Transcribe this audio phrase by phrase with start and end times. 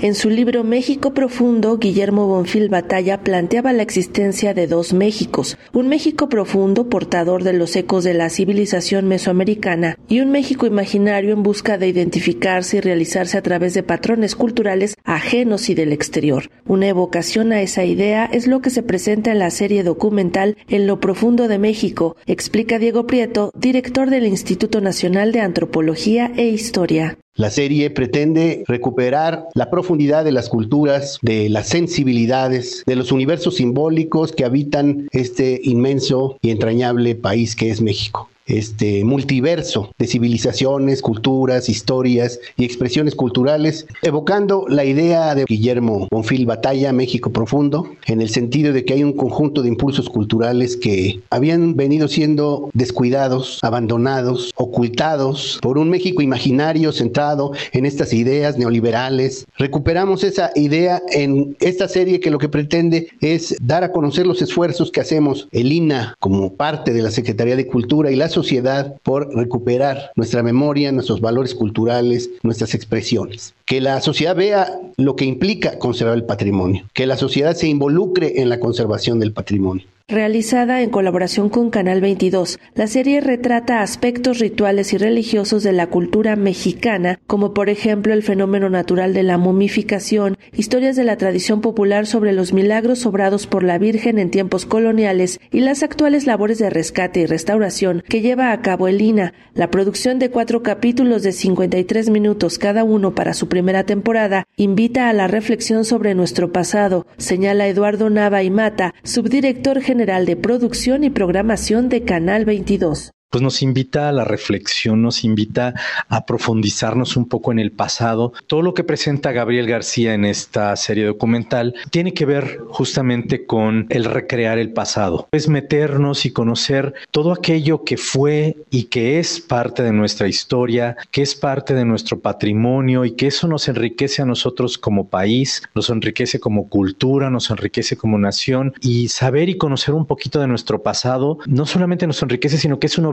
[0.00, 5.88] En su libro México Profundo, Guillermo Bonfil Batalla planteaba la existencia de dos Méxicos, un
[5.88, 11.42] México profundo portador de los ecos de la civilización mesoamericana y un México imaginario en
[11.42, 16.50] busca de identificarse y realizarse a través de patrones culturales ajenos y del exterior.
[16.66, 20.86] Una evocación a esa idea es lo que se presenta en la serie documental En
[20.86, 27.18] lo profundo de México, explica Diego Prieto, director del Instituto Nacional de Antropología e Historia.
[27.34, 33.56] La serie pretende recuperar la profundidad de las culturas, de las sensibilidades, de los universos
[33.56, 41.02] simbólicos que habitan este inmenso y entrañable país que es México este multiverso de civilizaciones,
[41.02, 48.20] culturas, historias y expresiones culturales, evocando la idea de Guillermo Bonfil Batalla, México Profundo, en
[48.20, 53.58] el sentido de que hay un conjunto de impulsos culturales que habían venido siendo descuidados,
[53.62, 59.46] abandonados, ocultados por un México imaginario centrado en estas ideas neoliberales.
[59.58, 64.42] Recuperamos esa idea en esta serie que lo que pretende es dar a conocer los
[64.42, 68.94] esfuerzos que hacemos el INA como parte de la Secretaría de Cultura y la sociedad
[69.02, 73.54] por recuperar nuestra memoria, nuestros valores culturales, nuestras expresiones.
[73.64, 78.40] Que la sociedad vea lo que implica conservar el patrimonio, que la sociedad se involucre
[78.40, 79.84] en la conservación del patrimonio.
[80.10, 85.88] Realizada en colaboración con Canal 22, la serie retrata aspectos rituales y religiosos de la
[85.88, 91.60] cultura mexicana, como por ejemplo el fenómeno natural de la momificación, historias de la tradición
[91.60, 96.56] popular sobre los milagros obrados por la Virgen en tiempos coloniales y las actuales labores
[96.56, 99.34] de rescate y restauración que lleva a cabo el INA.
[99.52, 105.10] La producción de cuatro capítulos de 53 minutos cada uno para su primera temporada invita
[105.10, 110.36] a la reflexión sobre nuestro pasado, señala Eduardo Nava y Mata, subdirector general General de
[110.36, 115.74] Producción y Programación de Canal 22 pues nos invita a la reflexión, nos invita
[116.08, 118.32] a profundizarnos un poco en el pasado.
[118.46, 123.86] Todo lo que presenta Gabriel García en esta serie documental tiene que ver justamente con
[123.90, 125.28] el recrear el pasado.
[125.32, 130.96] Es meternos y conocer todo aquello que fue y que es parte de nuestra historia,
[131.10, 135.62] que es parte de nuestro patrimonio y que eso nos enriquece a nosotros como país,
[135.74, 140.46] nos enriquece como cultura, nos enriquece como nación y saber y conocer un poquito de
[140.46, 143.08] nuestro pasado no solamente nos enriquece, sino que es una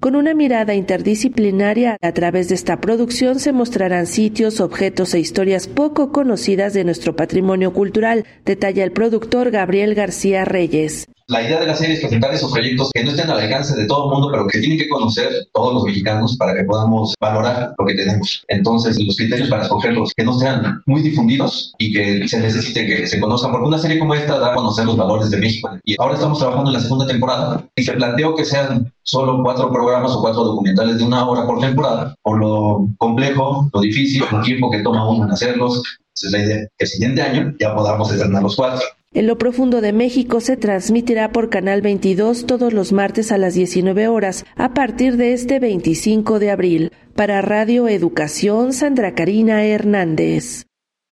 [0.00, 5.66] Con una mirada interdisciplinaria, a través de esta producción se mostrarán sitios, objetos e historias
[5.66, 11.06] poco conocidas de nuestro patrimonio cultural, detalla el productor Gabriel García Reyes.
[11.26, 13.86] La idea de la serie es presentar esos proyectos que no estén al alcance de
[13.86, 17.74] todo el mundo, pero que tienen que conocer todos los mexicanos para que podamos valorar
[17.78, 18.44] lo que tenemos.
[18.48, 23.06] Entonces, los criterios para escogerlos que no sean muy difundidos y que se necesite que
[23.06, 25.70] se conozcan, porque una serie como esta da a conocer los valores de México.
[25.84, 29.72] Y ahora estamos trabajando en la segunda temporada y se planteó que sean solo cuatro
[29.72, 34.42] programas o cuatro documentales de una hora por temporada, por lo complejo, lo difícil, el
[34.42, 35.82] tiempo que toma uno en hacerlos.
[36.14, 38.84] Esa es la idea, el siguiente año ya podamos estrenar los cuatro.
[39.14, 43.54] En lo profundo de México se transmitirá por Canal 22 todos los martes a las
[43.54, 46.92] 19 horas a partir de este 25 de abril.
[47.14, 50.66] Para Radio Educación, Sandra Karina Hernández.